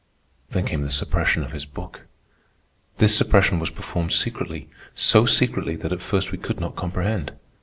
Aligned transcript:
Then 0.49 0.65
came 0.65 0.81
the 0.81 0.89
suppression 0.89 1.43
of 1.43 1.51
his 1.51 1.63
book. 1.65 2.07
This 2.97 3.15
suppression 3.15 3.59
was 3.59 3.69
performed 3.69 4.13
secretly, 4.13 4.67
so 4.95 5.27
secretly 5.27 5.75
that 5.75 5.93
at 5.93 6.01
first 6.01 6.31
we 6.31 6.39
could 6.39 6.59
not 6.59 6.75
comprehend. 6.75 7.33